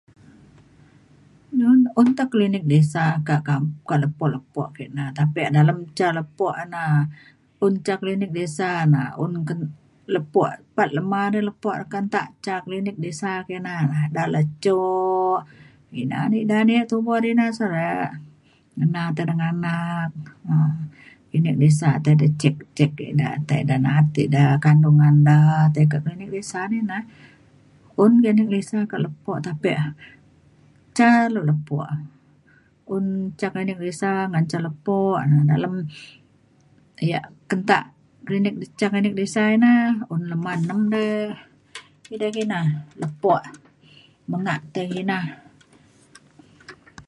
nun 1.59 1.79
un 1.99 2.07
te 2.17 2.23
klinik 2.33 2.63
desa 2.73 3.03
ka 3.27 3.35
kamp- 3.47 3.77
ka 3.89 3.95
lepo 4.03 4.25
lepo 4.35 4.61
ke' 4.75 4.87
na. 4.97 5.05
tapi 5.17 5.39
dalem 5.55 5.79
ca 5.97 6.07
lepo 6.17 6.47
na 6.73 6.81
un 7.65 7.73
ca 7.85 7.93
klinik 8.01 8.31
desa 8.39 8.69
na 8.93 9.01
un 9.23 9.31
kent- 9.47 9.63
un 9.65 9.71
lepo 10.15 10.41
pat 10.75 10.89
lema 10.97 11.21
de 11.33 11.39
lepo 11.49 11.69
re 11.79 11.85
kentak 11.93 12.27
ca 12.45 12.55
klinik 12.65 12.97
desa 13.05 13.31
kina. 13.47 13.73
dala 14.15 14.41
cuk 14.63 15.39
ina 16.01 16.17
ne 16.31 16.37
ida 16.43 16.57
tubo 16.91 17.13
ngena 18.75 19.01
tai 19.15 19.23
eda 19.25 19.33
nganak 19.41 20.11
um 20.51 20.75
klinik 21.29 21.55
desa 21.61 21.89
tai 22.03 22.13
eda 22.17 22.27
cek 22.41 22.55
cek 22.77 22.91
eda 23.11 23.27
tai 23.47 23.57
eda 23.63 23.75
na'at 23.85 24.13
eda 24.25 24.43
kandungan 24.63 25.15
na 25.27 25.37
tai 25.73 25.85
ke 25.91 25.97
klinik 26.05 26.29
desa 26.35 26.59
nina. 26.71 26.97
un 28.03 28.11
klinik 28.21 28.49
desa 28.55 28.77
ka 28.91 28.97
lepo 29.05 29.31
tapi 29.45 29.69
e 29.81 29.83
ca 30.97 31.09
le 31.33 31.39
lepo 31.49 31.77
e 31.93 31.95
un 32.95 33.05
ca 33.39 33.47
klinik 33.53 33.79
desa 33.85 34.11
ngan 34.31 34.45
ca 34.51 34.57
lepo 34.65 34.97
na 35.29 35.35
dalem 35.49 35.73
ya' 37.11 37.27
kentak 37.49 37.83
klinik 38.27 38.53
ca 38.79 38.85
klinik 38.91 39.15
desa 39.19 39.43
ina 39.55 39.71
un 40.13 40.21
lema 40.31 40.53
nem 40.67 40.81
re 40.95 41.05
edai 42.13 42.31
kina 42.37 42.59
lepo. 43.01 43.33
mengak 44.29 44.59
tai 44.73 44.87
kina. 44.95 45.17